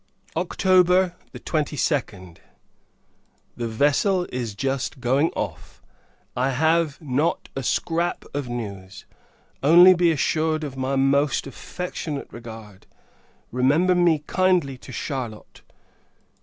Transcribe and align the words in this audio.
October 0.35 1.13
22d. 1.35 2.37
The 3.55 3.67
vessel 3.67 4.25
is 4.31 4.55
just 4.55 4.99
going 4.99 5.29
off. 5.35 5.79
I 6.35 6.49
have 6.53 6.99
not 6.99 7.49
a 7.55 7.61
scrap 7.61 8.25
of 8.33 8.49
news! 8.49 9.05
Only, 9.61 9.93
be 9.93 10.09
assured 10.11 10.63
of 10.63 10.75
my 10.75 10.95
most 10.95 11.45
affectionate 11.45 12.29
regard. 12.33 12.87
Remember 13.51 13.93
me 13.93 14.23
kindly 14.25 14.75
to 14.79 14.91
Charlotte. 14.91 15.61